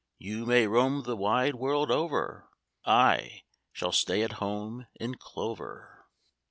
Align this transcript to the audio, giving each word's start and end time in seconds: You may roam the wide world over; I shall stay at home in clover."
You 0.17 0.47
may 0.47 0.65
roam 0.65 1.03
the 1.03 1.15
wide 1.15 1.53
world 1.53 1.91
over; 1.91 2.49
I 2.85 3.43
shall 3.71 3.91
stay 3.91 4.23
at 4.23 4.31
home 4.41 4.87
in 4.95 5.13
clover." 5.13 6.07